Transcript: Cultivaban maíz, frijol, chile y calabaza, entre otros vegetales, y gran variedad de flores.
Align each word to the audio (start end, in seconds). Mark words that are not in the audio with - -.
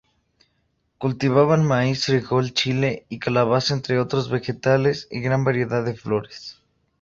Cultivaban 0.97 1.63
maíz, 1.63 2.05
frijol, 2.07 2.53
chile 2.53 3.05
y 3.07 3.19
calabaza, 3.19 3.75
entre 3.75 3.99
otros 3.99 4.31
vegetales, 4.31 5.07
y 5.11 5.19
gran 5.21 5.43
variedad 5.43 5.85
de 5.85 5.93
flores. 5.93 6.59